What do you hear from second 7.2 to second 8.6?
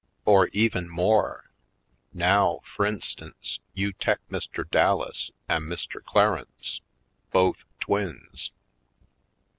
both twins.